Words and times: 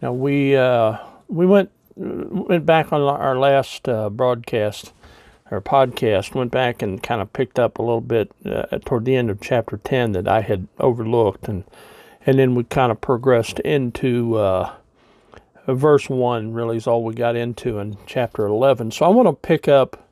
Now 0.00 0.12
we 0.12 0.56
uh, 0.56 0.98
we 1.28 1.46
went 1.46 1.70
went 1.96 2.64
back 2.64 2.92
on 2.92 3.00
our 3.02 3.38
last 3.38 3.88
uh, 3.88 4.10
broadcast, 4.10 4.92
our 5.50 5.60
podcast. 5.60 6.34
Went 6.34 6.52
back 6.52 6.82
and 6.82 7.02
kind 7.02 7.20
of 7.20 7.32
picked 7.32 7.58
up 7.58 7.78
a 7.78 7.82
little 7.82 8.00
bit 8.00 8.30
uh, 8.46 8.78
toward 8.84 9.04
the 9.04 9.16
end 9.16 9.30
of 9.30 9.40
chapter 9.40 9.78
10 9.78 10.12
that 10.12 10.28
I 10.28 10.42
had 10.42 10.68
overlooked, 10.78 11.48
and 11.48 11.64
and 12.24 12.38
then 12.38 12.54
we 12.54 12.64
kind 12.64 12.92
of 12.92 13.00
progressed 13.00 13.58
into 13.60 14.36
uh, 14.36 14.72
verse 15.66 16.08
one. 16.08 16.52
Really 16.52 16.76
is 16.76 16.86
all 16.86 17.02
we 17.02 17.14
got 17.14 17.34
into 17.34 17.78
in 17.78 17.96
chapter 18.06 18.46
11. 18.46 18.92
So 18.92 19.04
I 19.04 19.08
want 19.08 19.26
to 19.26 19.32
pick 19.32 19.66
up 19.66 20.08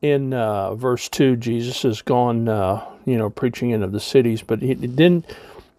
in 0.00 0.32
uh, 0.32 0.74
verse 0.74 1.08
2 1.08 1.34
jesus 1.34 1.82
has 1.82 2.02
gone 2.02 2.48
uh, 2.48 2.84
you 3.04 3.18
know 3.18 3.28
preaching 3.28 3.70
into 3.70 3.88
the 3.88 3.98
cities 3.98 4.42
but 4.42 4.62
he 4.62 4.72
didn't 4.74 5.26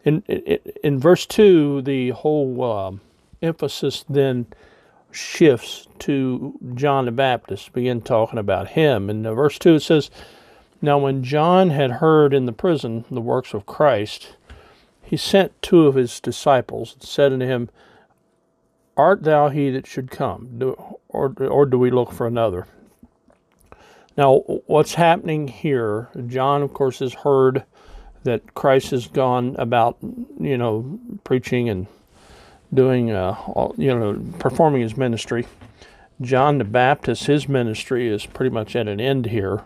in, 0.03 0.21
in, 0.21 0.99
verse 0.99 1.25
2 1.25 1.81
the 1.81 2.11
whole 2.11 2.63
um, 2.63 3.01
emphasis 3.41 4.05
then 4.09 4.45
shifts 5.11 5.87
to 5.99 6.57
john 6.75 7.05
the 7.05 7.11
baptist 7.11 7.73
begin 7.73 8.01
talking 8.01 8.39
about 8.39 8.69
him. 8.69 9.09
In 9.09 9.23
verse 9.23 9.57
2 9.59 9.75
it 9.75 9.79
says 9.81 10.09
now 10.81 10.97
when 10.97 11.23
john 11.23 11.71
had 11.71 11.91
heard 11.93 12.33
in 12.33 12.45
the 12.45 12.53
prison 12.53 13.05
the 13.09 13.21
works 13.21 13.53
of 13.53 13.65
christ 13.65 14.35
he 15.01 15.17
sent 15.17 15.59
two 15.61 15.87
of 15.87 15.95
his 15.95 16.19
disciples 16.19 16.93
and 16.93 17.03
said 17.03 17.33
unto 17.33 17.45
him 17.45 17.69
art 18.95 19.23
thou 19.23 19.49
he 19.49 19.69
that 19.71 19.87
should 19.87 20.11
come 20.11 20.75
or, 21.09 21.33
or 21.39 21.65
do 21.65 21.79
we 21.79 21.89
look 21.89 22.11
for 22.11 22.27
another 22.27 22.67
now, 24.19 24.39
what's 24.65 24.95
happening 24.95 25.47
here, 25.47 26.09
John, 26.27 26.61
of 26.61 26.73
course, 26.73 26.99
has 26.99 27.13
heard 27.13 27.63
that 28.23 28.53
Christ 28.53 28.91
has 28.91 29.07
gone 29.07 29.55
about, 29.57 29.97
you 30.39 30.57
know, 30.57 30.99
preaching 31.23 31.69
and 31.69 31.87
doing, 32.73 33.11
uh, 33.11 33.35
you 33.77 33.97
know, 33.97 34.21
performing 34.39 34.81
his 34.81 34.97
ministry. 34.97 35.47
John 36.21 36.57
the 36.57 36.65
Baptist, 36.65 37.25
his 37.25 37.47
ministry 37.47 38.07
is 38.07 38.25
pretty 38.25 38.53
much 38.53 38.75
at 38.75 38.87
an 38.87 38.99
end 38.99 39.27
here. 39.27 39.63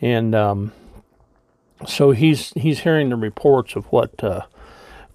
And 0.00 0.34
um, 0.34 0.72
so 1.86 2.12
he's 2.12 2.50
he's 2.50 2.80
hearing 2.80 3.08
the 3.08 3.16
reports 3.16 3.74
of 3.74 3.86
what 3.86 4.22
uh, 4.22 4.42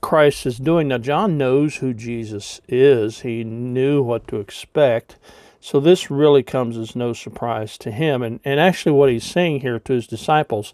Christ 0.01 0.45
is 0.45 0.57
doing. 0.57 0.89
Now, 0.89 0.97
John 0.97 1.37
knows 1.37 1.77
who 1.77 1.93
Jesus 1.93 2.61
is, 2.67 3.21
he 3.21 3.43
knew 3.43 4.01
what 4.01 4.27
to 4.27 4.37
expect. 4.37 5.17
So 5.61 5.79
this 5.79 6.09
really 6.09 6.43
comes 6.43 6.77
as 6.77 6.95
no 6.95 7.11
surprise 7.11 7.77
to 7.79 7.91
him. 7.91 8.21
And, 8.23 8.39
and 8.45 8.59
actually, 8.59 8.93
what 8.93 9.09
he's 9.09 9.25
saying 9.25 9.59
here 9.59 9.79
to 9.79 9.93
his 9.93 10.07
disciples, 10.07 10.73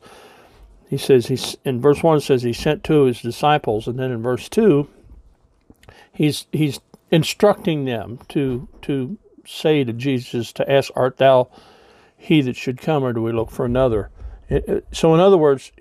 he 0.90 0.98
says, 0.98 1.28
he's, 1.28 1.58
in 1.66 1.82
verse 1.82 2.04
1, 2.04 2.18
it 2.18 2.22
says 2.22 2.44
he 2.44 2.54
sent 2.54 2.84
two 2.84 3.02
of 3.02 3.08
his 3.08 3.22
disciples. 3.22 3.88
And 3.88 3.98
then 3.98 4.12
in 4.12 4.22
verse 4.22 4.48
2, 4.50 4.88
he's, 6.14 6.46
he's 6.52 6.80
instructing 7.12 7.86
them 7.86 8.20
to, 8.30 8.68
to 8.84 9.18
say 9.46 9.84
to 9.84 9.94
Jesus, 9.94 10.54
to 10.54 10.72
ask, 10.72 10.92
Art 10.96 11.18
thou 11.18 11.50
he 12.18 12.42
that 12.42 12.56
should 12.56 12.80
come, 12.80 13.04
or 13.04 13.14
do 13.14 13.22
we 13.22 13.32
look 13.32 13.52
for 13.52 13.66
another? 13.66 14.10
So, 14.92 15.14
in 15.14 15.20
other 15.20 15.38
words, 15.38 15.72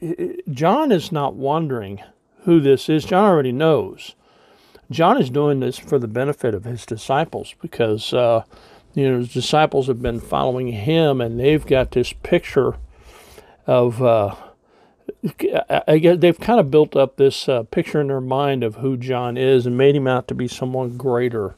John 0.50 0.90
is 0.90 1.12
not 1.12 1.34
wondering 1.34 2.02
who 2.44 2.60
this 2.60 2.88
is. 2.88 3.04
John 3.04 3.24
already 3.24 3.52
knows. 3.52 4.14
John 4.90 5.20
is 5.20 5.30
doing 5.30 5.60
this 5.60 5.78
for 5.78 5.98
the 5.98 6.08
benefit 6.08 6.54
of 6.54 6.64
his 6.64 6.86
disciples 6.86 7.54
because 7.60 8.12
uh, 8.12 8.44
you 8.94 9.10
know, 9.10 9.18
his 9.18 9.32
disciples 9.32 9.86
have 9.86 10.00
been 10.00 10.20
following 10.20 10.68
him, 10.68 11.20
and 11.20 11.38
they've 11.38 11.64
got 11.64 11.90
this 11.90 12.12
picture 12.12 12.76
of. 13.66 14.02
Uh, 14.02 14.34
I 15.88 15.98
guess 15.98 16.18
they've 16.18 16.38
kind 16.38 16.60
of 16.60 16.70
built 16.70 16.94
up 16.96 17.16
this 17.16 17.48
uh, 17.48 17.62
picture 17.64 18.00
in 18.00 18.08
their 18.08 18.20
mind 18.20 18.62
of 18.62 18.76
who 18.76 18.96
John 18.96 19.36
is 19.38 19.64
and 19.64 19.76
made 19.76 19.96
him 19.96 20.06
out 20.06 20.28
to 20.28 20.34
be 20.34 20.48
someone 20.48 20.98
greater 20.98 21.54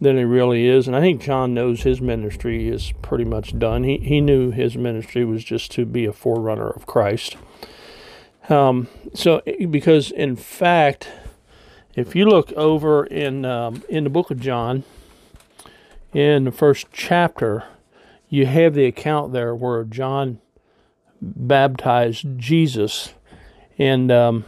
than 0.00 0.16
he 0.16 0.24
really 0.24 0.66
is. 0.66 0.86
And 0.86 0.96
I 0.96 1.00
think 1.00 1.20
John 1.20 1.52
knows 1.52 1.82
his 1.82 2.00
ministry 2.00 2.68
is 2.68 2.92
pretty 3.02 3.24
much 3.24 3.58
done. 3.58 3.84
He 3.84 3.98
he 3.98 4.20
knew 4.20 4.50
his 4.50 4.76
ministry 4.76 5.24
was 5.24 5.44
just 5.44 5.70
to 5.72 5.84
be 5.84 6.06
a 6.06 6.12
forerunner 6.12 6.70
of 6.70 6.86
Christ. 6.86 7.36
Um, 8.48 8.88
so 9.14 9.42
because 9.70 10.10
in 10.10 10.34
fact, 10.36 11.08
if 11.94 12.16
you 12.16 12.26
look 12.26 12.52
over 12.52 13.04
in 13.04 13.44
um, 13.44 13.82
in 13.88 14.04
the 14.04 14.10
book 14.10 14.30
of 14.30 14.40
John, 14.40 14.84
in 16.12 16.44
the 16.44 16.52
first 16.52 16.86
chapter, 16.92 17.64
you 18.28 18.46
have 18.46 18.74
the 18.74 18.86
account 18.86 19.32
there 19.32 19.54
where 19.54 19.84
John 19.84 20.40
baptized 21.22 22.26
Jesus, 22.36 23.14
and 23.78 24.10
um, 24.10 24.44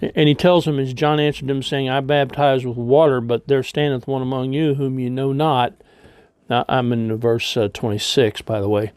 and 0.00 0.28
he 0.28 0.34
tells 0.34 0.66
him, 0.66 0.78
as 0.78 0.92
John 0.92 1.20
answered 1.20 1.48
him, 1.48 1.62
saying, 1.62 1.88
"I 1.88 2.00
baptize 2.00 2.66
with 2.66 2.76
water, 2.76 3.20
but 3.20 3.48
there 3.48 3.62
standeth 3.62 4.06
one 4.06 4.22
among 4.22 4.52
you 4.52 4.74
whom 4.74 4.98
you 4.98 5.08
know 5.08 5.32
not." 5.32 5.74
Now 6.50 6.64
I'm 6.68 6.92
in 6.92 7.16
verse 7.16 7.56
uh, 7.56 7.68
26, 7.68 8.42
by 8.42 8.60
the 8.60 8.68
way. 8.68 8.92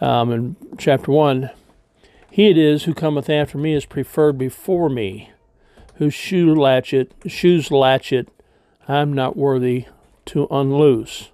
Um, 0.00 0.32
in 0.32 0.56
chapter 0.78 1.12
one, 1.12 1.50
he 2.30 2.50
it 2.50 2.58
is 2.58 2.84
who 2.84 2.94
cometh 2.94 3.30
after 3.30 3.56
me 3.56 3.74
is 3.74 3.86
preferred 3.86 4.36
before 4.36 4.88
me, 4.88 5.30
whose 5.94 6.14
shoe 6.14 6.54
latchet, 6.54 7.12
shoes 7.26 7.70
latchet, 7.70 8.28
I 8.88 8.98
am 8.98 9.12
not 9.12 9.36
worthy 9.36 9.86
to 10.26 10.46
unloose. 10.50 11.30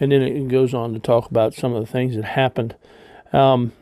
And 0.00 0.12
then 0.12 0.22
it 0.22 0.48
goes 0.48 0.74
on 0.74 0.92
to 0.92 0.98
talk 0.98 1.30
about 1.30 1.54
some 1.54 1.72
of 1.72 1.84
the 1.84 1.90
things 1.90 2.14
that 2.16 2.24
happened. 2.24 2.74
Um, 3.32 3.72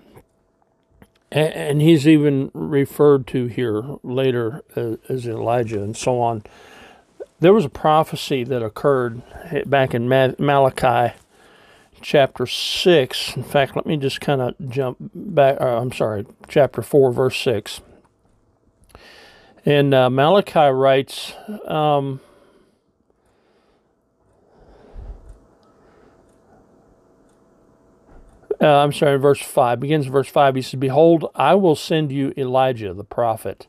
and, 1.31 1.83
he's 1.83 2.07
even 2.07 2.51
referred 2.55 3.27
to 3.29 3.47
here 3.47 3.83
later 4.03 4.62
as, 4.75 4.99
as 5.09 5.27
Elijah 5.27 5.83
and 5.83 5.97
so 5.97 6.21
on. 6.21 6.43
There 7.41 7.53
was 7.53 7.65
a 7.65 7.71
prophecy 7.71 8.45
that 8.45 8.62
occurred 8.62 9.23
back 9.67 9.95
in 9.95 10.09
Malachi 10.09 11.15
chapter 12.01 12.47
6. 12.47 13.37
In 13.37 13.43
fact, 13.43 13.77
let 13.77 13.87
me 13.87 13.97
just 13.97 14.21
kind 14.21 14.41
of 14.41 14.55
jump 14.69 14.97
back. 15.15 15.61
Uh, 15.61 15.78
I'm 15.78 15.93
sorry, 15.93 16.25
chapter 16.49 16.83
4, 16.83 17.13
verse 17.13 17.39
6. 17.39 17.81
And 19.65 19.93
uh, 19.93 20.09
Malachi 20.09 20.71
writes, 20.71 21.33
um, 21.66 22.21
uh, 28.61 28.67
I'm 28.67 28.93
sorry, 28.93 29.19
verse 29.19 29.41
5, 29.41 29.81
begins 29.81 30.07
verse 30.07 30.29
5. 30.29 30.55
He 30.55 30.63
says, 30.63 30.81
Behold, 30.81 31.31
I 31.35 31.55
will 31.55 31.77
send 31.77 32.13
you 32.13 32.33
Elijah 32.37 32.95
the 32.95 33.05
prophet 33.05 33.67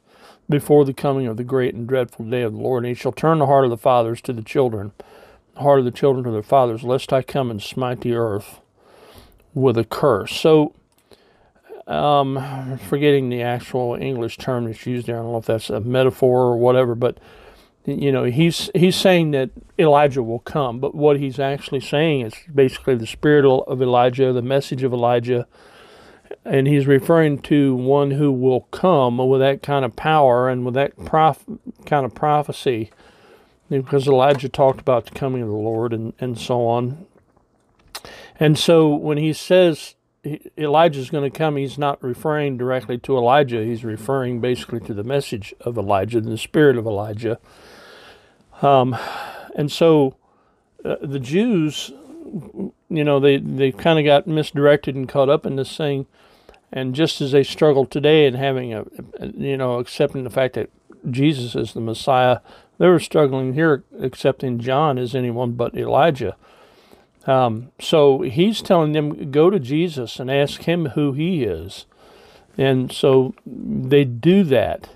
before 0.49 0.85
the 0.85 0.93
coming 0.93 1.27
of 1.27 1.37
the 1.37 1.43
great 1.43 1.73
and 1.73 1.87
dreadful 1.87 2.25
day 2.25 2.41
of 2.41 2.53
the 2.53 2.59
Lord, 2.59 2.83
and 2.83 2.89
he 2.89 2.99
shall 2.99 3.11
turn 3.11 3.39
the 3.39 3.47
heart 3.47 3.65
of 3.65 3.69
the 3.69 3.77
fathers 3.77 4.21
to 4.21 4.33
the 4.33 4.41
children, 4.41 4.93
the 5.55 5.61
heart 5.61 5.79
of 5.79 5.85
the 5.85 5.91
children 5.91 6.23
to 6.23 6.31
their 6.31 6.43
fathers, 6.43 6.83
lest 6.83 7.11
I 7.11 7.21
come 7.21 7.51
and 7.51 7.61
smite 7.61 8.01
the 8.01 8.13
earth 8.13 8.61
with 9.53 9.77
a 9.77 9.83
curse. 9.83 10.33
So, 10.33 10.73
um, 11.87 12.77
forgetting 12.87 13.29
the 13.29 13.41
actual 13.41 13.95
English 13.95 14.37
term 14.37 14.65
that's 14.65 14.85
used 14.85 15.07
there, 15.07 15.17
I 15.17 15.21
don't 15.21 15.31
know 15.31 15.37
if 15.37 15.45
that's 15.45 15.69
a 15.69 15.81
metaphor 15.81 16.43
or 16.43 16.57
whatever, 16.57 16.95
but 16.95 17.17
you 17.87 18.11
know 18.11 18.25
he's 18.25 18.69
he's 18.75 18.97
saying 18.97 19.31
that 19.31 19.49
Elijah 19.79 20.21
will 20.21 20.39
come, 20.39 20.79
but 20.79 20.93
what 20.93 21.19
he's 21.19 21.39
actually 21.39 21.79
saying 21.79 22.21
is 22.21 22.33
basically 22.53 22.95
the 22.95 23.07
spirit 23.07 23.45
of 23.45 23.81
Elijah, 23.81 24.33
the 24.33 24.41
message 24.41 24.83
of 24.83 24.91
Elijah, 24.91 25.47
and 26.43 26.67
he's 26.67 26.85
referring 26.85 27.39
to 27.43 27.75
one 27.75 28.11
who 28.11 28.31
will 28.31 28.61
come 28.71 29.17
with 29.17 29.39
that 29.39 29.63
kind 29.63 29.85
of 29.85 29.95
power 29.95 30.49
and 30.49 30.65
with 30.65 30.73
that 30.73 30.97
prof- 31.05 31.45
kind 31.85 32.05
of 32.05 32.13
prophecy 32.13 32.91
because 33.69 34.07
Elijah 34.07 34.49
talked 34.49 34.81
about 34.81 35.05
the 35.05 35.11
coming 35.11 35.41
of 35.41 35.47
the 35.49 35.55
Lord 35.55 35.93
and, 35.93 36.13
and 36.19 36.37
so 36.37 36.65
on. 36.67 37.05
And 38.39 38.57
so 38.57 38.93
when 38.93 39.17
he 39.17 39.33
says 39.33 39.95
Elijah's 40.57 41.09
going 41.09 41.29
to 41.29 41.37
come, 41.37 41.55
he's 41.55 41.77
not 41.77 42.01
referring 42.03 42.57
directly 42.57 42.97
to 42.99 43.17
Elijah. 43.17 43.63
He's 43.63 43.83
referring 43.83 44.39
basically 44.41 44.79
to 44.81 44.93
the 44.93 45.03
message 45.03 45.53
of 45.61 45.77
Elijah, 45.77 46.21
the 46.21 46.37
spirit 46.37 46.77
of 46.77 46.85
Elijah. 46.85 47.39
Um, 48.61 48.95
and 49.55 49.71
so 49.71 50.15
uh, 50.83 50.97
the 51.01 51.19
Jews, 51.19 51.91
you 52.89 53.03
know, 53.03 53.19
they, 53.19 53.37
they 53.37 53.71
kind 53.71 53.99
of 53.99 54.05
got 54.05 54.27
misdirected 54.27 54.95
and 54.95 55.09
caught 55.09 55.29
up 55.29 55.45
in 55.45 55.55
this 55.55 55.75
thing. 55.75 56.05
And 56.71 56.93
just 56.95 57.21
as 57.21 57.31
they 57.31 57.43
struggle 57.43 57.85
today 57.85 58.25
in 58.25 58.33
having 58.33 58.73
a, 58.73 58.85
you 59.19 59.57
know, 59.57 59.79
accepting 59.79 60.23
the 60.23 60.29
fact 60.29 60.55
that 60.55 60.69
Jesus 61.09 61.55
is 61.55 61.73
the 61.73 61.79
Messiah, 61.79 62.39
they 62.77 62.87
were 62.87 62.99
struggling 62.99 63.53
here 63.53 63.83
accepting 63.99 64.59
John 64.59 64.97
as 64.97 65.15
anyone 65.15 65.53
but 65.53 65.75
Elijah. 65.75 66.35
Um, 67.25 67.71
so 67.79 68.21
he's 68.21 68.61
telling 68.61 68.93
them, 68.93 69.31
go 69.31 69.49
to 69.49 69.59
Jesus 69.59 70.19
and 70.19 70.31
ask 70.31 70.63
him 70.63 70.87
who 70.87 71.13
he 71.13 71.43
is. 71.43 71.85
And 72.57 72.91
so 72.91 73.33
they 73.45 74.03
do 74.03 74.43
that. 74.45 74.89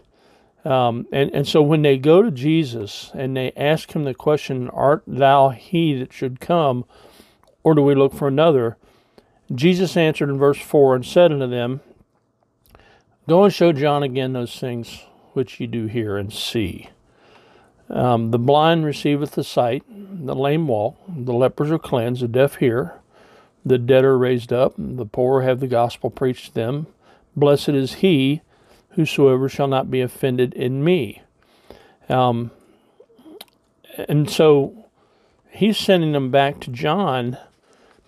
Um, 0.63 1.07
and, 1.11 1.31
and 1.33 1.47
so 1.47 1.61
when 1.61 1.81
they 1.81 1.97
go 1.97 2.21
to 2.21 2.29
Jesus 2.29 3.11
and 3.13 3.35
they 3.35 3.51
ask 3.57 3.93
him 3.93 4.03
the 4.03 4.13
question, 4.13 4.69
Art 4.69 5.03
thou 5.07 5.49
he 5.49 5.97
that 5.99 6.13
should 6.13 6.39
come, 6.39 6.85
or 7.63 7.73
do 7.73 7.81
we 7.81 7.95
look 7.95 8.13
for 8.13 8.27
another? 8.27 8.77
Jesus 9.53 9.97
answered 9.97 10.29
in 10.29 10.37
verse 10.37 10.59
4 10.59 10.95
and 10.95 11.05
said 11.05 11.31
unto 11.31 11.47
them, 11.47 11.81
Go 13.27 13.43
and 13.43 13.53
show 13.53 13.73
John 13.73 14.03
again 14.03 14.33
those 14.33 14.59
things 14.59 15.03
which 15.33 15.59
ye 15.59 15.67
do 15.67 15.87
hear 15.87 16.17
and 16.17 16.31
see. 16.31 16.89
Um, 17.89 18.31
the 18.31 18.39
blind 18.39 18.85
receiveth 18.85 19.31
the 19.31 19.43
sight, 19.43 19.83
the 19.89 20.35
lame 20.35 20.67
walk, 20.67 20.95
the 21.07 21.33
lepers 21.33 21.71
are 21.71 21.79
cleansed, 21.79 22.21
the 22.21 22.27
deaf 22.27 22.55
hear, 22.55 22.93
the 23.65 23.77
dead 23.77 24.05
are 24.05 24.17
raised 24.17 24.53
up, 24.53 24.73
the 24.77 25.05
poor 25.05 25.41
have 25.41 25.59
the 25.59 25.67
gospel 25.67 26.09
preached 26.09 26.47
to 26.47 26.53
them. 26.53 26.87
Blessed 27.35 27.69
is 27.69 27.95
he 27.95 28.41
whosoever 28.91 29.49
shall 29.49 29.67
not 29.67 29.89
be 29.89 30.01
offended 30.01 30.53
in 30.53 30.83
me. 30.83 31.21
Um, 32.09 32.51
and 34.07 34.29
so 34.29 34.85
he's 35.49 35.77
sending 35.77 36.11
them 36.11 36.31
back 36.31 36.59
to 36.61 36.71
John 36.71 37.37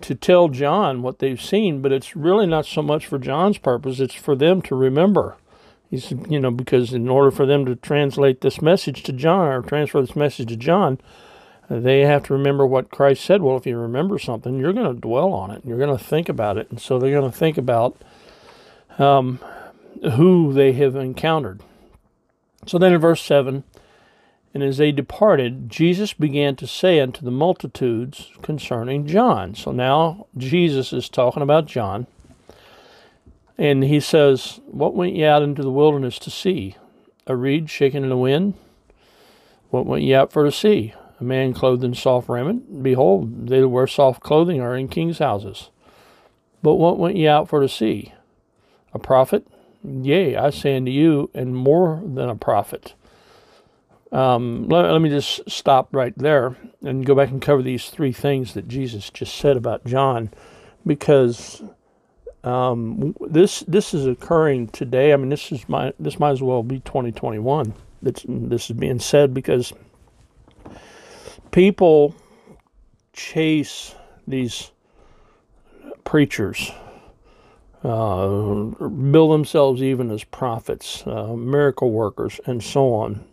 to 0.02 0.16
tell 0.16 0.50
John 0.50 1.02
what 1.02 1.20
they've 1.20 1.42
seen, 1.42 1.82
but 1.82 1.92
it's 1.92 2.16
really 2.16 2.46
not 2.46 2.66
so 2.66 2.82
much 2.82 3.06
for 3.08 3.18
John's 3.18 3.58
purpose, 3.58 4.00
it's 4.00 4.14
for 4.14 4.36
them 4.36 4.62
to 4.64 4.76
remember. 4.76 5.38
He's, 5.90 6.12
you 6.28 6.40
know, 6.40 6.52
because 6.52 6.92
in 6.92 7.08
order 7.08 7.32
for 7.32 7.46
them 7.46 7.66
to 7.66 7.76
translate 7.76 8.42
this 8.42 8.62
message 8.62 9.04
to 9.04 9.14
John 9.14 9.48
or 9.48 9.62
transfer 9.62 10.02
this 10.02 10.16
message 10.16 10.50
to 10.50 10.58
John, 10.58 11.00
they 11.70 12.02
have 12.02 12.24
to 12.24 12.34
remember 12.34 12.66
what 12.66 12.92
Christ 12.92 13.24
said. 13.24 13.42
Well, 13.42 13.58
if 13.58 13.66
you 13.66 13.78
remember 13.78 14.20
something, 14.20 14.58
you're 14.60 14.74
going 14.74 14.94
to 14.94 15.00
dwell 15.00 15.32
on 15.32 15.52
it. 15.52 15.62
You're 15.64 15.78
going 15.78 15.98
to 15.98 16.04
think 16.04 16.28
about 16.28 16.58
it. 16.58 16.70
And 16.70 16.82
so 16.82 17.00
they're 17.00 17.18
going 17.18 17.32
to 17.32 17.38
think 17.38 17.58
about 17.58 18.02
um, 18.98 19.40
who 20.12 20.54
they 20.54 20.74
have 20.74 20.96
encountered. 20.96 21.62
So 22.66 22.78
then 22.78 22.94
in 22.94 23.02
verse 23.02 23.22
7, 23.22 23.64
and 24.54 24.64
as 24.64 24.78
they 24.78 24.92
departed, 24.92 25.70
Jesus 25.70 26.14
began 26.14 26.56
to 26.58 26.68
say 26.68 27.00
unto 27.00 27.26
the 27.26 27.32
multitudes 27.32 28.32
concerning 28.42 29.08
John. 29.08 29.56
So 29.56 29.72
now 29.72 30.28
Jesus 30.38 30.94
is 30.94 31.10
talking 31.10 31.42
about 31.42 31.66
John. 31.66 32.06
And 33.58 33.84
he 33.84 34.00
says, 34.00 34.62
What 34.68 34.94
went 34.94 35.16
ye 35.16 35.26
out 35.26 35.42
into 35.42 35.64
the 35.64 35.72
wilderness 35.72 36.20
to 36.20 36.30
see? 36.30 36.76
A 37.26 37.36
reed 37.36 37.70
shaken 37.70 38.04
in 38.04 38.10
the 38.10 38.18
wind? 38.18 38.54
What 39.70 39.86
went 39.86 40.04
ye 40.04 40.14
out 40.14 40.32
for 40.32 40.44
to 40.44 40.52
see? 40.52 40.94
A 41.20 41.24
man 41.24 41.54
clothed 41.54 41.84
in 41.84 41.96
soft 41.96 42.30
raiment? 42.30 42.84
Behold, 42.84 43.48
they 43.48 43.60
that 43.60 43.70
wear 43.70 43.88
soft 43.88 44.22
clothing 44.22 44.62
are 44.62 44.76
in 44.76 44.88
kings' 44.88 45.20
houses. 45.20 45.70
But 46.62 46.76
what 46.76 47.00
went 47.00 47.16
ye 47.16 47.28
out 47.28 47.50
for 47.50 47.60
to 47.60 47.70
see? 47.70 48.14
A 48.94 49.00
prophet? 49.00 49.48
Yea, 49.84 50.38
I 50.38 50.50
say 50.50 50.78
unto 50.78 50.92
you, 50.92 51.30
and 51.34 51.56
more 51.56 52.02
than 52.06 52.30
a 52.30 52.36
prophet. 52.36 52.94
Um, 54.12 54.68
let, 54.70 54.92
let 54.92 55.02
me 55.02 55.10
just 55.10 55.50
stop 55.50 55.90
right 55.92 56.14
there 56.18 56.56
and 56.84 57.06
go 57.06 57.16
back 57.16 57.30
and 57.30 57.42
cover 57.42 57.62
these 57.64 57.90
three 57.90 58.12
things 58.14 58.54
that 58.54 58.68
Jesus 58.68 59.10
just 59.10 59.36
said 59.36 59.58
about 59.58 59.86
John, 59.86 60.30
because 60.86 61.64
um, 62.44 63.16
this 63.22 63.62
this 63.68 63.94
is 63.94 64.06
occurring 64.06 64.68
today. 64.68 65.14
I 65.14 65.16
mean, 65.18 65.30
this 65.30 65.52
is 65.52 65.68
my 65.68 65.94
this 66.00 66.20
might 66.20 66.32
as 66.32 66.42
well 66.44 66.62
be 66.64 66.80
2021. 66.82 67.74
That's 68.02 68.26
this 68.28 68.70
is 68.70 68.76
being 68.76 69.00
said 69.00 69.34
because 69.34 69.74
people 71.52 72.16
chase 73.14 73.96
these 74.28 74.72
preachers, 76.04 76.72
uh, 77.84 78.28
bill 78.28 79.32
themselves 79.32 79.82
even 79.82 80.10
as 80.12 80.24
prophets, 80.24 81.04
uh, 81.06 81.34
miracle 81.36 81.92
workers, 81.92 82.40
and 82.46 82.64
so 82.64 82.94
on. 82.94 83.24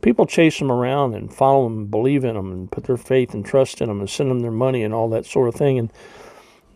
People 0.00 0.26
chase 0.26 0.58
them 0.58 0.70
around 0.70 1.14
and 1.14 1.32
follow 1.32 1.64
them, 1.64 1.78
and 1.78 1.90
believe 1.90 2.24
in 2.24 2.34
them, 2.34 2.52
and 2.52 2.70
put 2.70 2.84
their 2.84 2.96
faith 2.96 3.34
and 3.34 3.44
trust 3.44 3.80
in 3.80 3.88
them, 3.88 4.00
and 4.00 4.10
send 4.10 4.30
them 4.30 4.40
their 4.40 4.50
money 4.50 4.82
and 4.82 4.92
all 4.92 5.08
that 5.10 5.26
sort 5.26 5.48
of 5.48 5.54
thing. 5.54 5.78
And 5.78 5.92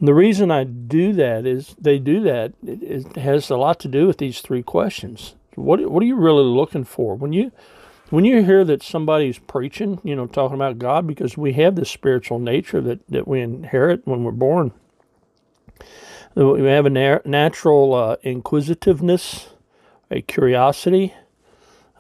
the 0.01 0.15
reason 0.15 0.51
I 0.51 0.65
do 0.65 1.13
that 1.15 1.47
is 1.47 1.75
they 1.79 1.99
do 1.99 2.21
that. 2.21 2.53
It, 2.63 3.17
has 3.17 3.51
a 3.51 3.57
lot 3.57 3.81
to 3.81 3.89
do 3.89 4.07
with 4.07 4.19
these 4.19 4.41
three 4.41 4.63
questions. 4.63 5.35
What 5.57 5.91
what 5.91 6.03
are 6.03 6.07
you 6.07 6.17
really 6.17 6.45
looking 6.45 6.85
for 6.85 7.17
when 7.17 7.33
you 7.33 7.51
when 8.11 8.25
you 8.25 8.43
hear 8.43 8.65
that 8.65 8.83
somebody's 8.83 9.39
preaching, 9.39 10.01
you 10.03 10.17
know, 10.17 10.27
talking 10.27 10.55
about 10.55 10.79
God, 10.79 11.07
because 11.07 11.37
we 11.37 11.53
have 11.55 11.75
this 11.75 11.91
spiritual 11.91 12.39
nature 12.39 12.81
that, 12.81 13.07
that 13.09 13.29
we 13.29 13.41
inherit 13.41 14.07
when 14.07 14.25
we're 14.25 14.33
born. 14.33 14.73
We 16.35 16.69
have 16.69 16.87
a 16.87 16.91
natural 17.25 17.95
uh, 17.95 18.17
inquisitiveness, 18.23 19.49
a 20.11 20.21
curiosity 20.21 21.15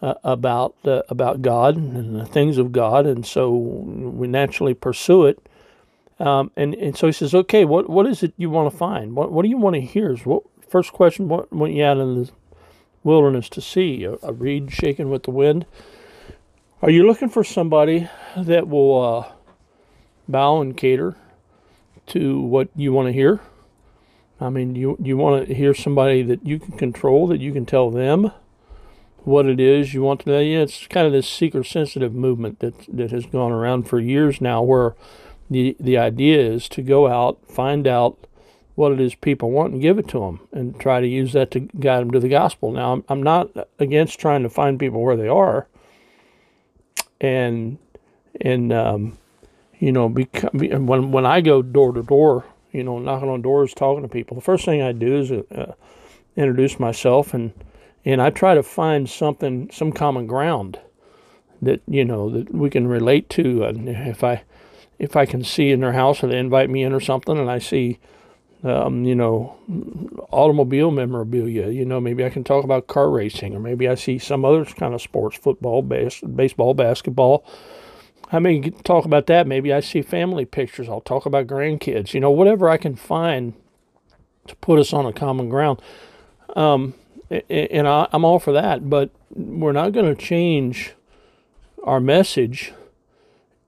uh, 0.00 0.14
about 0.22 0.76
uh, 0.84 1.02
about 1.08 1.42
God 1.42 1.76
and 1.76 2.14
the 2.14 2.24
things 2.24 2.58
of 2.58 2.70
God, 2.70 3.06
and 3.06 3.26
so 3.26 3.50
we 3.50 4.28
naturally 4.28 4.74
pursue 4.74 5.26
it. 5.26 5.48
Um, 6.20 6.50
and, 6.56 6.74
and 6.74 6.96
so 6.96 7.06
he 7.06 7.12
says, 7.12 7.34
okay, 7.34 7.64
what, 7.64 7.88
what 7.88 8.06
is 8.06 8.22
it 8.22 8.32
you 8.36 8.50
want 8.50 8.70
to 8.70 8.76
find? 8.76 9.14
What, 9.14 9.30
what 9.30 9.42
do 9.42 9.48
you 9.48 9.56
want 9.56 9.74
to 9.74 9.80
hear? 9.80 10.12
Is 10.12 10.26
what, 10.26 10.42
first 10.68 10.92
question, 10.92 11.28
what 11.28 11.52
went 11.52 11.74
you 11.74 11.84
out 11.84 11.98
in 11.98 12.22
the 12.22 12.30
wilderness 13.04 13.48
to 13.50 13.60
see? 13.60 14.04
A, 14.04 14.16
a 14.22 14.32
reed 14.32 14.72
shaken 14.72 15.10
with 15.10 15.22
the 15.22 15.30
wind? 15.30 15.64
Are 16.82 16.90
you 16.90 17.06
looking 17.06 17.28
for 17.28 17.44
somebody 17.44 18.08
that 18.36 18.68
will 18.68 19.00
uh, 19.04 19.32
bow 20.28 20.60
and 20.60 20.76
cater 20.76 21.16
to 22.06 22.40
what 22.40 22.68
you 22.74 22.92
want 22.92 23.06
to 23.06 23.12
hear? 23.12 23.40
I 24.40 24.50
mean, 24.50 24.74
you 24.74 24.96
you 25.02 25.16
want 25.16 25.48
to 25.48 25.54
hear 25.54 25.74
somebody 25.74 26.22
that 26.22 26.46
you 26.46 26.58
can 26.58 26.76
control, 26.76 27.26
that 27.26 27.40
you 27.40 27.52
can 27.52 27.66
tell 27.66 27.90
them 27.90 28.30
what 29.24 29.46
it 29.46 29.60
is 29.60 29.94
you 29.94 30.02
want 30.02 30.20
to 30.20 30.30
know. 30.30 30.38
Yeah, 30.38 30.60
it's 30.60 30.86
kind 30.86 31.06
of 31.06 31.12
this 31.12 31.28
seeker 31.28 31.64
sensitive 31.64 32.14
movement 32.14 32.60
that 32.60 32.74
that 32.88 33.10
has 33.10 33.26
gone 33.26 33.52
around 33.52 33.88
for 33.88 33.98
years 33.98 34.40
now, 34.40 34.62
where 34.62 34.94
the 35.50 35.76
the 35.80 35.98
idea 35.98 36.40
is 36.40 36.68
to 36.70 36.82
go 36.82 37.08
out, 37.08 37.38
find 37.48 37.86
out 37.86 38.16
what 38.76 38.92
it 38.92 39.00
is 39.00 39.16
people 39.16 39.50
want, 39.50 39.72
and 39.72 39.82
give 39.82 39.98
it 39.98 40.06
to 40.08 40.20
them, 40.20 40.40
and 40.52 40.78
try 40.78 41.00
to 41.00 41.08
use 41.08 41.32
that 41.32 41.50
to 41.50 41.60
guide 41.60 42.00
them 42.00 42.12
to 42.12 42.20
the 42.20 42.28
gospel. 42.28 42.70
Now, 42.70 42.92
I'm, 42.92 43.04
I'm 43.08 43.22
not 43.22 43.50
against 43.80 44.20
trying 44.20 44.44
to 44.44 44.48
find 44.48 44.78
people 44.78 45.02
where 45.02 45.16
they 45.16 45.26
are, 45.26 45.66
and 47.20 47.78
and 48.40 48.72
um, 48.72 49.18
you 49.80 49.90
know, 49.90 50.08
become, 50.08 50.86
when 50.86 51.10
when 51.10 51.26
I 51.26 51.40
go 51.40 51.60
door 51.60 51.92
to 51.92 52.04
door, 52.04 52.44
you 52.72 52.84
know, 52.84 52.98
knocking 52.98 53.28
on 53.28 53.42
doors, 53.42 53.74
talking 53.74 54.02
to 54.02 54.08
people, 54.08 54.34
the 54.34 54.42
first 54.42 54.64
thing 54.64 54.82
I 54.82 54.92
do 54.92 55.18
is 55.18 55.30
uh, 55.32 55.74
introduce 56.36 56.78
myself, 56.78 57.34
and 57.34 57.52
and 58.04 58.22
I 58.22 58.30
try 58.30 58.54
to 58.54 58.62
find 58.62 59.08
something, 59.08 59.70
some 59.72 59.92
common 59.92 60.26
ground 60.26 60.78
that 61.60 61.82
you 61.86 62.04
know 62.04 62.30
that 62.30 62.54
we 62.54 62.70
can 62.70 62.86
relate 62.86 63.28
to. 63.30 63.64
And 63.64 63.88
if 63.88 64.22
I 64.22 64.42
if 64.98 65.16
I 65.16 65.26
can 65.26 65.44
see 65.44 65.70
in 65.70 65.80
their 65.80 65.92
house 65.92 66.22
or 66.22 66.28
they 66.28 66.38
invite 66.38 66.70
me 66.70 66.82
in 66.82 66.92
or 66.92 67.00
something 67.00 67.38
and 67.38 67.50
I 67.50 67.58
see, 67.58 67.98
um, 68.64 69.04
you 69.04 69.14
know, 69.14 69.56
automobile 70.30 70.90
memorabilia, 70.90 71.68
you 71.68 71.84
know, 71.84 72.00
maybe 72.00 72.24
I 72.24 72.30
can 72.30 72.44
talk 72.44 72.64
about 72.64 72.88
car 72.88 73.10
racing 73.10 73.54
or 73.54 73.60
maybe 73.60 73.88
I 73.88 73.94
see 73.94 74.18
some 74.18 74.44
other 74.44 74.64
kind 74.64 74.94
of 74.94 75.02
sports, 75.02 75.36
football, 75.36 75.82
bas- 75.82 76.20
baseball, 76.20 76.74
basketball. 76.74 77.44
I 78.30 78.38
may 78.38 78.70
talk 78.70 79.04
about 79.04 79.26
that. 79.26 79.46
Maybe 79.46 79.72
I 79.72 79.80
see 79.80 80.02
family 80.02 80.44
pictures. 80.44 80.88
I'll 80.88 81.00
talk 81.00 81.26
about 81.26 81.46
grandkids, 81.46 82.12
you 82.12 82.20
know, 82.20 82.30
whatever 82.30 82.68
I 82.68 82.76
can 82.76 82.94
find 82.94 83.54
to 84.46 84.56
put 84.56 84.78
us 84.78 84.92
on 84.92 85.06
a 85.06 85.12
common 85.12 85.48
ground. 85.48 85.80
Um, 86.56 86.94
and 87.30 87.86
I, 87.86 88.08
I'm 88.12 88.24
all 88.24 88.38
for 88.38 88.52
that, 88.52 88.88
but 88.88 89.10
we're 89.30 89.72
not 89.72 89.92
going 89.92 90.14
to 90.14 90.20
change 90.20 90.94
our 91.84 92.00
message 92.00 92.72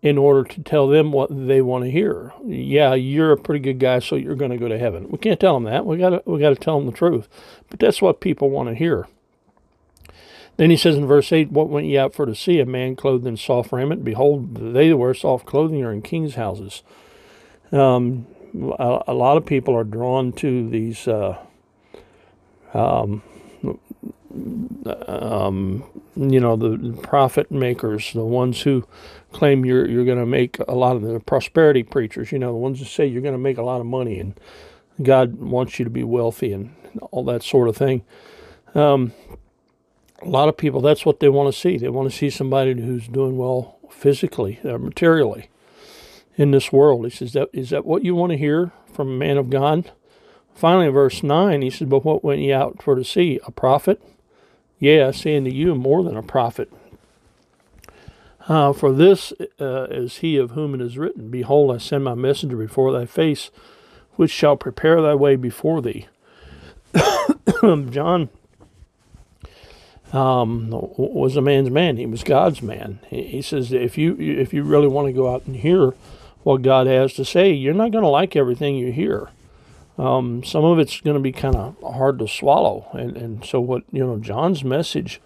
in 0.03 0.17
order 0.17 0.49
to 0.49 0.63
tell 0.63 0.89
them 0.89 1.13
what 1.13 1.29
they 1.31 1.61
want 1.61 1.85
to 1.85 1.91
hear. 1.91 2.33
Yeah, 2.45 2.95
you're 2.95 3.33
a 3.33 3.37
pretty 3.37 3.61
good 3.61 3.79
guy, 3.79 3.99
so 3.99 4.17
you're 4.17 4.35
going 4.35 4.51
to 4.51 4.57
go 4.57 4.69
to 4.69 4.79
heaven. 4.79 5.09
We 5.11 5.19
can't 5.19 5.39
tell 5.39 5.55
them 5.55 5.65
that. 5.65 5.85
We 5.85 5.99
got 5.99 6.11
to 6.11 6.23
we 6.25 6.41
got 6.41 6.51
to 6.51 6.57
tell 6.57 6.79
them 6.79 6.87
the 6.87 6.97
truth. 6.97 7.29
But 7.69 7.81
that's 7.81 8.01
what 8.01 8.21
people 8.21 8.51
want 8.51 8.71
to 8.71 8.75
hear. 8.75 9.07
Then 10.61 10.69
he 10.69 10.77
says 10.77 10.95
in 10.95 11.07
verse 11.07 11.33
8, 11.33 11.51
What 11.51 11.71
went 11.71 11.87
ye 11.87 11.97
out 11.97 12.13
for 12.13 12.27
to 12.27 12.35
see? 12.35 12.61
A 12.61 12.67
man 12.67 12.95
clothed 12.95 13.27
in 13.27 13.39
soft 13.39 13.73
raiment? 13.73 14.05
Behold, 14.05 14.75
they 14.75 14.91
that 14.91 14.97
wear 14.99 15.15
soft 15.15 15.47
clothing 15.47 15.83
are 15.83 15.91
in 15.91 16.03
kings' 16.03 16.35
houses. 16.35 16.83
Um, 17.73 18.27
a, 18.79 19.05
a, 19.09 19.15
lot 19.15 19.39
of 19.39 19.47
people 19.47 19.75
are 19.75 19.85
drawn 19.85 20.33
to 20.33 20.69
these 20.69 21.09
uh, 21.09 21.39
um, 22.75 23.23
um, 25.09 25.83
you 26.15 26.41
know, 26.41 26.57
the 26.57 26.95
profit 27.05 27.51
makers, 27.51 28.13
the 28.13 28.23
ones 28.23 28.61
who 28.61 28.87
claim 29.33 29.65
you're 29.65 29.89
you're 29.89 30.05
going 30.05 30.19
to 30.19 30.27
make 30.27 30.59
a 30.69 30.75
lot 30.75 30.95
of 30.95 31.01
the 31.01 31.21
prosperity 31.21 31.83
preachers, 31.83 32.33
you 32.33 32.39
know, 32.39 32.53
the 32.53 32.59
ones 32.59 32.81
who 32.81 32.85
say 32.85 33.07
you're 33.07 33.23
going 33.23 33.33
to 33.33 33.39
make 33.39 33.57
a 33.57 33.63
lot 33.63 33.81
of 33.81 33.87
money 33.87 34.21
and 34.21 34.39
God 35.03 35.37
wants 35.37 35.79
you 35.79 35.87
to 35.87 35.91
be 35.91 36.05
wealthy 36.05 36.53
and 36.53 36.77
all 37.13 37.25
that 37.25 37.43
sort 37.43 37.71
of 37.71 37.79
thing. 37.79 38.05
Um, 38.75 39.15
a 40.23 40.29
lot 40.29 40.49
of 40.49 40.57
people, 40.57 40.81
that's 40.81 41.07
what 41.07 41.21
they 41.21 41.29
want 41.29 41.53
to 41.53 41.59
see. 41.59 41.77
They 41.77 41.89
want 41.89 42.11
to 42.11 42.17
see 42.17 42.31
somebody 42.31 42.81
who's 42.81 43.09
doing 43.09 43.37
well 43.37 43.79
physically, 43.91 44.61
or 44.65 44.79
materially 44.79 45.49
in 46.37 46.51
this 46.51 46.73
world. 46.73 47.05
He 47.05 47.11
says, 47.11 47.33
that, 47.33 47.49
Is 47.53 47.71
that 47.71 47.87
what 47.87 48.05
you 48.05 48.15
want 48.15 48.33
to 48.33 48.39
hear 48.39 48.73
from 48.93 49.09
a 49.09 49.19
man 49.19 49.37
of 49.37 49.51
God? 49.51 49.91
Finally, 50.55 50.87
in 50.87 50.93
verse 50.93 51.23
9, 51.23 51.63
he 51.63 51.71
says, 51.71 51.89
But 51.89 52.05
what 52.05 52.25
went 52.25 52.41
ye 52.41 52.53
out 52.53 52.83
for 52.83 52.95
to 52.95 53.05
see? 53.05 53.41
A 53.47 53.51
prophet? 53.51 54.03
Yea, 54.79 55.03
I 55.03 55.09
unto 55.09 55.51
you, 55.51 55.75
more 55.75 56.03
than 56.03 56.17
a 56.17 56.23
prophet. 56.23 56.73
Uh, 58.49 58.73
for 58.73 58.93
this 58.93 59.33
uh, 59.61 59.87
is 59.91 60.19
he 60.19 60.37
of 60.37 60.53
whom 60.53 60.75
it 60.75 60.81
is 60.81 60.99
written, 60.99 61.31
Behold, 61.31 61.75
I 61.75 61.79
send 61.79 62.05
my 62.05 62.15
messenger 62.15 62.57
before 62.57 62.91
thy 62.93 63.05
face, 63.05 63.51
which 64.15 64.31
shall 64.31 64.57
prepare 64.57 65.01
thy 65.01 65.15
way 65.15 65.37
before 65.37 65.83
thee. 65.83 66.09
John 67.63 68.31
um, 70.13 70.69
was 70.71 71.37
a 71.37 71.41
man's 71.41 71.71
man. 71.71 71.97
He 71.97 72.07
was 72.07 72.25
God's 72.25 72.63
man. 72.63 72.99
He, 73.09 73.43
says, 73.43 73.73
if 73.73 73.97
you 73.97 74.17
if 74.19 74.53
you 74.53 74.63
really 74.65 74.89
want 74.89 75.07
to 75.07 75.13
go 75.13 75.33
out 75.33 75.47
and 75.47 75.57
hear 75.57 75.95
what 76.43 76.63
God 76.63 76.87
has 76.87 77.15
to 77.15 77.25
say, 77.25 77.53
you're 77.53 77.75
not 77.75 77.93
going 77.93 78.03
to 78.03 78.11
like 78.11 78.35
everything 78.35 78.77
you 78.77 78.93
hear. 78.93 79.29
Um, 79.99 80.43
some 80.43 80.65
of 80.65 80.79
it's 80.79 81.01
going 81.01 81.15
to 81.17 81.23
be 81.23 81.33
kind 81.33 81.55
of 81.55 81.77
hard 81.83 82.19
to 82.21 82.29
swallow, 82.29 82.89
and 82.93 83.17
and 83.17 83.45
so 83.45 83.61
what 83.61 83.85
you 83.93 84.05
know, 84.05 84.17
John's 84.17 84.65
message 84.65 85.21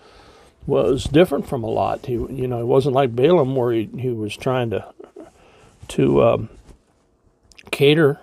was 0.66 1.04
different 1.04 1.46
from 1.46 1.62
a 1.62 1.70
lot. 1.70 2.06
He 2.06 2.14
you 2.14 2.48
know 2.48 2.60
it 2.60 2.66
wasn't 2.66 2.94
like 2.94 3.14
Balaam 3.14 3.54
where 3.54 3.72
he, 3.72 3.88
he 3.96 4.10
was 4.10 4.36
trying 4.36 4.70
to 4.70 4.92
to 5.88 6.24
um, 6.24 6.48
cater 7.70 8.18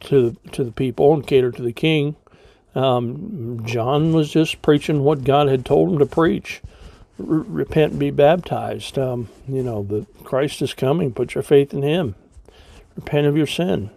to 0.00 0.36
to 0.52 0.62
the 0.62 0.72
people 0.72 1.14
and 1.14 1.26
cater 1.26 1.50
to 1.50 1.62
the 1.62 1.72
king. 1.72 2.16
Um, 2.76 3.62
John 3.64 4.12
was 4.12 4.30
just 4.30 4.60
preaching 4.60 5.02
what 5.02 5.24
God 5.24 5.48
had 5.48 5.64
told 5.64 5.92
him 5.92 5.98
to 5.98 6.06
preach. 6.06 6.60
Repent 7.18 7.92
and 7.92 8.00
be 8.00 8.10
baptized. 8.10 8.98
Um, 8.98 9.28
you 9.48 9.62
know, 9.62 9.82
the 9.82 10.06
Christ 10.22 10.60
is 10.60 10.74
coming. 10.74 11.12
Put 11.12 11.34
your 11.34 11.42
faith 11.42 11.72
in 11.72 11.82
Him. 11.82 12.14
Repent 12.94 13.26
of 13.26 13.36
your 13.36 13.46
sin. 13.46 13.88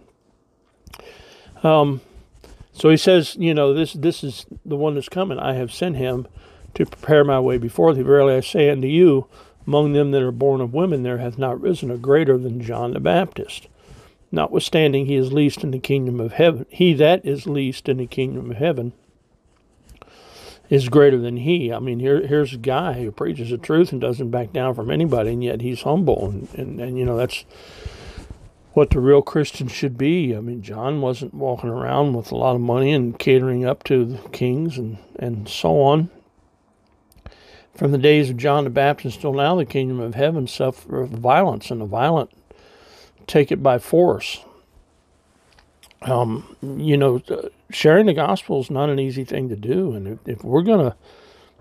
Um, 1.62 2.00
so 2.72 2.88
he 2.88 2.96
says, 2.96 3.36
you 3.38 3.52
know, 3.52 3.74
this 3.74 3.92
this 3.92 4.24
is 4.24 4.46
the 4.64 4.76
one 4.76 4.94
that's 4.94 5.10
coming. 5.10 5.38
I 5.38 5.52
have 5.52 5.70
sent 5.70 5.96
him 5.96 6.26
to 6.74 6.86
prepare 6.86 7.24
my 7.24 7.38
way 7.38 7.58
before 7.58 7.92
thee. 7.92 8.00
Verily 8.00 8.34
I 8.34 8.40
say 8.40 8.70
unto 8.70 8.88
you, 8.88 9.26
among 9.66 9.92
them 9.92 10.12
that 10.12 10.22
are 10.22 10.32
born 10.32 10.62
of 10.62 10.72
women, 10.72 11.02
there 11.02 11.18
hath 11.18 11.36
not 11.36 11.60
risen 11.60 11.90
a 11.90 11.98
greater 11.98 12.38
than 12.38 12.62
John 12.62 12.94
the 12.94 13.00
Baptist. 13.00 13.68
Notwithstanding, 14.32 15.06
he 15.06 15.16
is 15.16 15.32
least 15.32 15.64
in 15.64 15.72
the 15.72 15.78
kingdom 15.78 16.20
of 16.20 16.34
heaven. 16.34 16.66
He 16.68 16.94
that 16.94 17.24
is 17.24 17.46
least 17.46 17.88
in 17.88 17.96
the 17.96 18.06
kingdom 18.06 18.50
of 18.50 18.56
heaven 18.56 18.92
is 20.68 20.88
greater 20.88 21.18
than 21.18 21.38
he. 21.38 21.72
I 21.72 21.80
mean, 21.80 21.98
here 21.98 22.24
here's 22.24 22.54
a 22.54 22.58
guy 22.58 23.02
who 23.02 23.10
preaches 23.10 23.50
the 23.50 23.58
truth 23.58 23.90
and 23.90 24.00
doesn't 24.00 24.30
back 24.30 24.52
down 24.52 24.74
from 24.74 24.90
anybody, 24.90 25.32
and 25.32 25.42
yet 25.42 25.60
he's 25.60 25.82
humble, 25.82 26.30
and, 26.30 26.48
and, 26.54 26.80
and 26.80 26.96
you 26.96 27.04
know 27.04 27.16
that's 27.16 27.44
what 28.72 28.90
the 28.90 29.00
real 29.00 29.20
Christian 29.20 29.66
should 29.66 29.98
be. 29.98 30.34
I 30.34 30.40
mean, 30.40 30.62
John 30.62 31.00
wasn't 31.00 31.34
walking 31.34 31.70
around 31.70 32.14
with 32.14 32.30
a 32.30 32.36
lot 32.36 32.54
of 32.54 32.60
money 32.60 32.92
and 32.92 33.18
catering 33.18 33.64
up 33.64 33.82
to 33.84 34.04
the 34.04 34.28
kings 34.28 34.78
and, 34.78 34.98
and 35.18 35.48
so 35.48 35.80
on. 35.82 36.08
From 37.74 37.90
the 37.90 37.98
days 37.98 38.30
of 38.30 38.36
John 38.36 38.62
the 38.62 38.70
Baptist 38.70 39.20
till 39.20 39.32
now, 39.32 39.56
the 39.56 39.64
kingdom 39.64 39.98
of 39.98 40.14
heaven 40.14 40.46
suffereth 40.46 41.10
violence, 41.10 41.72
and 41.72 41.80
the 41.80 41.86
violent 41.86 42.30
take 43.30 43.52
it 43.52 43.62
by 43.62 43.78
force. 43.78 44.44
Um, 46.02 46.56
you 46.62 46.96
know, 46.96 47.22
sharing 47.70 48.06
the 48.06 48.14
gospel 48.14 48.60
is 48.60 48.70
not 48.70 48.88
an 48.88 48.98
easy 48.98 49.24
thing 49.24 49.48
to 49.50 49.56
do, 49.56 49.92
and 49.92 50.08
if, 50.08 50.18
if 50.26 50.44
we're 50.44 50.62
gonna 50.62 50.96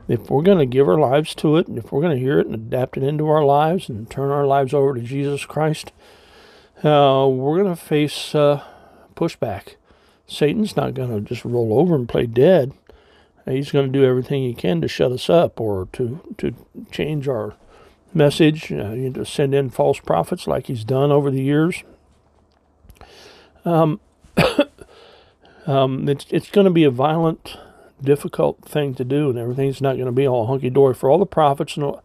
if 0.07 0.29
we're 0.29 0.41
gonna 0.41 0.65
give 0.65 0.87
our 0.87 0.97
lives 0.97 1.35
to 1.35 1.57
it, 1.57 1.67
and 1.67 1.77
if 1.77 1.91
we're 1.91 2.01
gonna 2.01 2.17
hear 2.17 2.39
it 2.39 2.47
and 2.47 2.55
adapt 2.55 2.97
it 2.97 3.03
into 3.03 3.27
our 3.27 3.43
lives 3.43 3.89
and 3.89 4.09
turn 4.09 4.31
our 4.31 4.47
lives 4.47 4.73
over 4.73 4.95
to 4.95 5.01
Jesus 5.01 5.45
Christ, 5.45 5.91
uh, 6.83 7.27
we're 7.29 7.63
to 7.63 7.75
face 7.75 8.33
uh, 8.33 8.63
pushback. 9.15 9.75
Satan's 10.25 10.75
not 10.75 10.95
to 10.95 11.21
just 11.21 11.43
roll 11.43 11.77
over 11.77 11.95
and 11.95 12.07
play 12.07 12.25
dead. 12.25 12.71
He's 13.45 13.71
going 13.71 13.91
to 13.91 13.99
do 13.99 14.05
everything 14.05 14.43
he 14.43 14.53
can 14.53 14.79
to 14.81 14.87
shut 14.87 15.11
us 15.11 15.29
up 15.29 15.59
or 15.59 15.87
to, 15.93 16.19
to 16.37 16.53
change 16.91 17.27
our 17.27 17.55
message, 18.13 18.71
uh, 18.71 18.91
you 18.91 19.09
know, 19.09 19.23
to 19.23 19.25
send 19.25 19.53
in 19.53 19.69
false 19.69 19.99
prophets 19.99 20.47
like 20.47 20.67
he's 20.67 20.83
done 20.83 21.11
over 21.11 21.29
the 21.29 21.41
years. 21.41 21.83
Um, 23.65 23.99
um, 25.67 26.07
it's, 26.09 26.25
it's 26.29 26.49
going 26.49 26.65
to 26.65 26.71
be 26.71 26.83
a 26.83 26.91
violent, 26.91 27.57
difficult 28.01 28.63
thing 28.65 28.95
to 28.95 29.03
do, 29.03 29.29
and 29.29 29.37
everything's 29.37 29.81
not 29.81 29.95
going 29.95 30.05
to 30.05 30.11
be 30.11 30.27
all 30.27 30.47
hunky 30.47 30.69
dory 30.69 30.93
for 30.93 31.09
all 31.09 31.17
the 31.17 31.25
prophets 31.25 31.77
and 31.77 31.95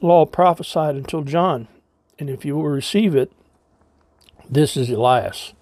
law 0.00 0.24
prophesied 0.24 0.94
until 0.94 1.22
John. 1.22 1.68
And 2.18 2.28
if 2.28 2.44
you 2.44 2.56
will 2.56 2.64
receive 2.64 3.14
it, 3.14 3.32
this 4.48 4.76
is 4.76 4.90
Elias, 4.90 5.52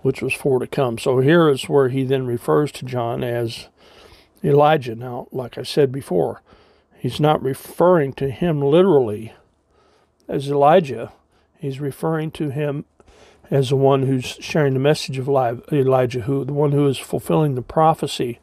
which 0.00 0.22
was 0.22 0.34
for 0.34 0.58
to 0.58 0.66
come. 0.66 0.98
So 0.98 1.20
here 1.20 1.48
is 1.48 1.68
where 1.68 1.88
he 1.88 2.04
then 2.04 2.26
refers 2.26 2.72
to 2.72 2.84
John 2.84 3.22
as 3.22 3.68
Elijah. 4.42 4.94
Now, 4.94 5.28
like 5.30 5.56
I 5.56 5.62
said 5.62 5.92
before, 5.92 6.42
he's 7.02 7.18
not 7.18 7.42
referring 7.42 8.12
to 8.12 8.30
him 8.30 8.60
literally 8.60 9.32
as 10.28 10.48
Elijah. 10.48 11.12
He's 11.58 11.80
referring 11.80 12.30
to 12.32 12.50
him 12.50 12.84
as 13.50 13.70
the 13.70 13.76
one 13.76 14.04
who's 14.04 14.24
sharing 14.38 14.74
the 14.74 14.78
message 14.78 15.18
of 15.18 15.28
Elijah, 15.28 16.20
who 16.20 16.44
the 16.44 16.52
one 16.52 16.70
who 16.70 16.86
is 16.86 16.98
fulfilling 16.98 17.56
the 17.56 17.62
prophecy 17.62 18.38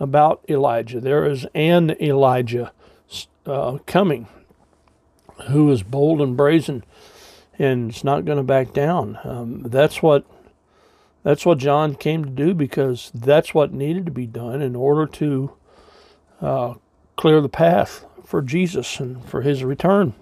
about 0.00 0.44
Elijah. 0.48 0.98
There 1.00 1.24
is 1.24 1.46
an 1.54 1.94
Elijah 2.02 2.72
uh, 3.46 3.78
coming 3.86 4.26
who 5.48 5.70
is 5.70 5.84
bold 5.84 6.20
and 6.20 6.36
brazen 6.36 6.82
and 7.60 7.92
is 7.92 8.02
not 8.02 8.24
going 8.24 8.38
to 8.38 8.42
back 8.42 8.72
down. 8.72 9.20
Um, 9.22 9.62
that's 9.62 10.02
what 10.02 10.26
that's 11.22 11.46
what 11.46 11.58
John 11.58 11.94
came 11.94 12.24
to 12.24 12.30
do 12.30 12.54
because 12.54 13.12
that's 13.14 13.54
what 13.54 13.72
needed 13.72 14.04
to 14.06 14.12
be 14.12 14.26
done 14.26 14.60
in 14.60 14.74
order 14.74 15.06
to 15.06 15.52
uh, 16.40 16.74
clear 17.16 17.40
the 17.40 17.48
path 17.48 18.04
for 18.24 18.42
Jesus 18.42 19.00
and 19.00 19.24
for 19.24 19.42
His 19.42 19.64
return. 19.64 20.14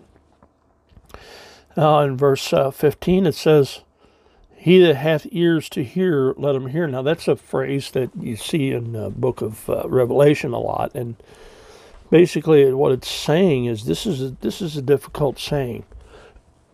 Uh, 1.76 2.00
in 2.00 2.16
verse 2.16 2.52
uh, 2.52 2.70
15, 2.70 3.26
it 3.26 3.34
says, 3.34 3.80
"He 4.54 4.78
that 4.80 4.96
hath 4.96 5.26
ears 5.30 5.68
to 5.70 5.82
hear, 5.82 6.34
let 6.36 6.54
him 6.54 6.68
hear." 6.68 6.86
Now 6.86 7.02
that's 7.02 7.28
a 7.28 7.36
phrase 7.36 7.90
that 7.92 8.10
you 8.18 8.36
see 8.36 8.72
in 8.72 8.92
the 8.92 9.08
book 9.08 9.40
of 9.40 9.70
uh, 9.70 9.88
Revelation 9.88 10.52
a 10.52 10.58
lot, 10.58 10.94
and 10.94 11.16
basically 12.10 12.70
what 12.74 12.92
it's 12.92 13.10
saying 13.10 13.64
is 13.64 13.86
this 13.86 14.04
is 14.04 14.20
a, 14.20 14.30
this 14.42 14.60
is 14.60 14.76
a 14.76 14.82
difficult 14.82 15.38
saying 15.38 15.84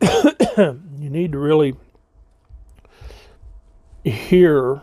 you 0.59 0.81
need 0.99 1.33
to 1.33 1.39
really 1.39 1.75
hear 4.05 4.81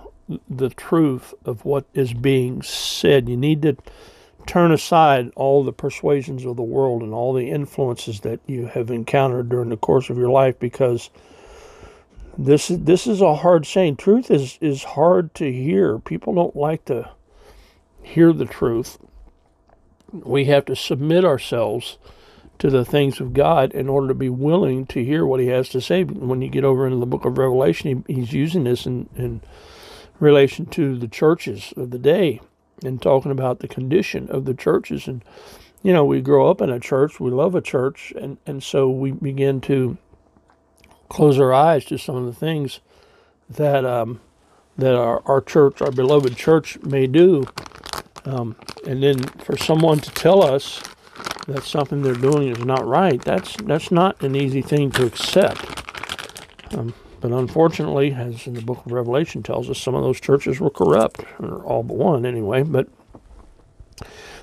the 0.50 0.70
truth 0.70 1.34
of 1.46 1.66
what 1.66 1.86
is 1.94 2.14
being 2.14 2.62
said. 2.62 3.30
You 3.30 3.38
need 3.38 3.62
to 3.64 3.78
turn 4.46 4.72
aside 4.72 5.32
all 5.36 5.64
the 5.64 5.74
persuasions 5.74 6.46
of 6.46 6.56
the 6.56 6.64
world 6.64 7.02
and 7.02 7.14
all 7.14 7.34
the 7.34 7.50
influences 7.50 8.22
that 8.22 8.40
you 8.46 8.68
have 8.68 8.92
encountered 8.92 9.50
during 9.50 9.70
the 9.70 9.78
course 9.78 10.10
of 10.10 10.18
your 10.18 10.30
life 10.30 10.58
because 10.60 11.10
this 12.38 12.70
is 12.70 12.80
this 12.84 13.08
is 13.08 13.22
a 13.22 13.36
hard 13.36 13.66
saying. 13.66 13.96
Truth 13.98 14.30
is 14.30 14.58
is 14.62 14.84
hard 14.84 15.34
to 15.36 15.52
hear. 15.52 16.00
People 16.00 16.34
don't 16.34 16.56
like 16.56 16.86
to 16.86 17.10
hear 18.02 18.34
the 18.34 18.46
truth. 18.46 18.98
We 20.12 20.46
have 20.46 20.66
to 20.66 20.76
submit 20.76 21.26
ourselves 21.26 21.98
to 22.60 22.70
the 22.70 22.86
things 22.86 23.20
of 23.20 23.34
God 23.34 23.74
in 23.74 23.90
order 23.90 24.10
to 24.10 24.14
be 24.14 24.30
willing 24.30 24.86
to 24.88 25.04
hear 25.04 25.26
what 25.26 25.40
he 25.40 25.48
has 25.48 25.70
to 25.70 25.82
say. 25.82 26.04
When 26.04 26.42
you 26.42 26.50
get 26.50 26.64
over 26.64 26.86
into 26.86 27.00
the 27.00 27.06
book 27.06 27.26
of 27.26 27.38
Revelation, 27.38 28.06
he, 28.08 28.14
he's 28.14 28.34
using 28.34 28.64
this 28.64 28.86
in, 28.86 29.10
in 29.18 29.42
relation 30.20 30.66
to 30.68 30.98
the 30.98 31.08
churches 31.08 31.74
of 31.76 31.92
the 31.92 32.00
day 32.00 32.40
and 32.88 33.02
talking 33.02 33.32
about 33.32 33.60
the 33.60 33.68
condition 33.68 34.30
of 34.30 34.46
the 34.46 34.54
churches. 34.54 35.08
And, 35.08 35.24
you 35.84 35.94
know, 35.94 36.06
we 36.06 36.22
grow 36.22 36.50
up 36.50 36.62
in 36.62 36.70
a 36.70 36.80
church, 36.80 37.20
we 37.20 37.32
love 37.32 37.56
a 37.56 37.62
church, 37.62 38.14
and, 38.20 38.38
and 38.46 38.64
so 38.64 38.90
we 38.90 39.12
begin 39.12 39.62
to 39.62 39.98
close 41.10 41.40
our 41.40 41.54
eyes 41.54 41.86
to 41.86 41.98
some 41.98 42.16
of 42.16 42.26
the 42.26 42.34
things 42.34 42.82
that 43.50 43.86
um, 43.86 44.22
that 44.78 44.96
our, 44.96 45.22
our 45.26 45.42
church, 45.42 45.82
our 45.82 45.92
beloved 45.92 46.36
church, 46.38 46.80
may 46.84 47.08
do 47.08 47.46
Um, 48.26 48.56
and 48.88 49.04
then 49.04 49.20
for 49.46 49.58
someone 49.58 50.00
to 50.00 50.12
tell 50.12 50.44
us 50.44 50.82
that 51.48 51.64
something 51.64 52.02
they're 52.02 52.16
doing 52.16 52.50
is 52.50 52.66
not 52.66 52.86
right, 52.88 53.22
that's 53.22 53.56
that's 53.64 53.92
not 53.92 54.22
an 54.24 54.36
easy 54.36 54.62
thing 54.64 54.92
to 54.92 55.06
accept. 55.06 55.64
Um, 56.76 56.94
but 57.26 57.40
unfortunately, 57.40 58.14
as 58.14 58.46
in 58.46 58.54
the 58.54 58.62
book 58.62 58.86
of 58.86 58.92
Revelation 58.92 59.42
tells 59.42 59.68
us, 59.68 59.80
some 59.80 59.96
of 59.96 60.04
those 60.04 60.22
churches 60.22 60.60
were 60.60 60.70
corrupt, 60.70 61.22
or 61.40 61.64
all 61.64 61.82
but 61.82 61.98
one 61.98 62.24
anyway. 62.24 62.62
But 62.62 62.88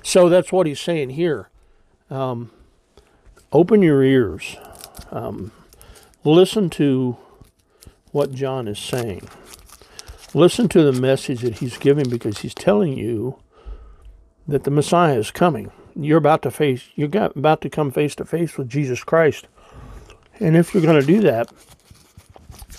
so 0.03 0.29
that's 0.29 0.51
what 0.51 0.67
he's 0.67 0.81
saying 0.81 1.11
here. 1.11 1.49
Um, 2.11 2.51
open 3.53 3.83
your 3.83 4.03
ears. 4.03 4.57
Um, 5.13 5.53
listen 6.25 6.71
to 6.71 7.17
what 8.11 8.33
John 8.33 8.67
is 8.67 8.81
saying. 8.81 9.29
Listen 10.35 10.69
to 10.71 10.83
the 10.83 11.01
message 11.01 11.43
that 11.43 11.59
he's 11.59 11.79
giving 11.79 12.09
because 12.09 12.39
he's 12.39 12.53
telling 12.53 12.99
you 12.99 13.39
that 14.49 14.65
the 14.65 14.73
Messiah 14.73 15.21
is 15.21 15.31
coming. 15.31 15.71
You're 15.95 16.19
about 16.19 16.43
to 16.43 16.51
face, 16.51 16.89
you're 16.97 17.11
about 17.15 17.61
to 17.61 17.71
come 17.71 17.93
face 17.93 18.17
to 18.17 18.25
face 18.25 18.59
with 18.59 18.69
Jesus 18.69 19.05
Christ. 19.05 19.47
And 20.41 20.57
if 20.57 20.75
you're 20.75 20.83
going 20.83 21.01
to 21.01 21.07
do 21.07 21.21
that, 21.21 21.49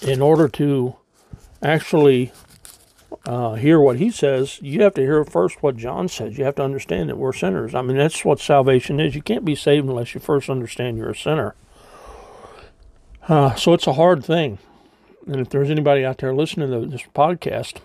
in 0.03 0.21
order 0.21 0.47
to 0.49 0.95
actually 1.61 2.31
uh, 3.25 3.53
hear 3.53 3.79
what 3.79 3.97
he 3.97 4.11
says, 4.11 4.59
you 4.61 4.81
have 4.83 4.93
to 4.95 5.01
hear 5.01 5.23
first 5.23 5.63
what 5.63 5.77
John 5.77 6.09
says. 6.09 6.37
You 6.37 6.45
have 6.45 6.55
to 6.55 6.63
understand 6.63 7.09
that 7.09 7.17
we're 7.17 7.33
sinners. 7.33 7.73
I 7.73 7.81
mean, 7.81 7.97
that's 7.97 8.25
what 8.25 8.39
salvation 8.39 8.99
is. 8.99 9.15
You 9.15 9.21
can't 9.21 9.45
be 9.45 9.55
saved 9.55 9.87
unless 9.87 10.13
you 10.13 10.19
first 10.19 10.49
understand 10.49 10.97
you're 10.97 11.11
a 11.11 11.15
sinner. 11.15 11.55
Uh, 13.27 13.55
so 13.55 13.73
it's 13.73 13.87
a 13.87 13.93
hard 13.93 14.25
thing. 14.25 14.59
And 15.25 15.37
if 15.37 15.49
there's 15.49 15.69
anybody 15.69 16.03
out 16.03 16.17
there 16.17 16.35
listening 16.35 16.71
to 16.71 16.85
this 16.85 17.03
podcast 17.15 17.77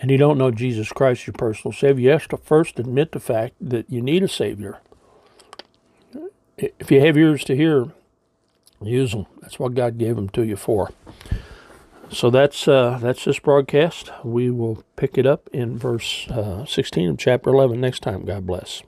and 0.00 0.10
you 0.10 0.16
don't 0.16 0.38
know 0.38 0.50
Jesus 0.50 0.90
Christ, 0.90 1.26
your 1.26 1.34
personal 1.34 1.72
Savior, 1.72 2.02
you 2.02 2.10
have 2.10 2.26
to 2.28 2.36
first 2.36 2.80
admit 2.80 3.12
the 3.12 3.20
fact 3.20 3.54
that 3.60 3.88
you 3.88 4.02
need 4.02 4.24
a 4.24 4.28
Savior. 4.28 4.80
If 6.56 6.90
you 6.90 7.00
have 7.00 7.16
ears 7.16 7.44
to 7.44 7.56
hear, 7.56 7.92
use 8.86 9.12
them. 9.12 9.26
That's 9.40 9.58
what 9.58 9.74
God 9.74 9.98
gave 9.98 10.16
them 10.16 10.28
to 10.30 10.42
you 10.42 10.56
for. 10.56 10.90
So 12.10 12.30
that's 12.30 12.68
uh, 12.68 12.98
that's 13.02 13.24
this 13.24 13.38
broadcast. 13.38 14.10
We 14.22 14.50
will 14.50 14.84
pick 14.96 15.18
it 15.18 15.26
up 15.26 15.48
in 15.52 15.78
verse 15.78 16.28
uh, 16.28 16.64
16 16.64 17.10
of 17.10 17.18
chapter 17.18 17.50
11 17.50 17.80
next 17.80 18.00
time. 18.00 18.24
God 18.24 18.46
bless. 18.46 18.82